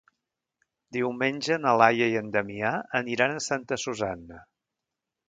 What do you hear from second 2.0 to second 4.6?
i en Damià aniran a Santa Susanna.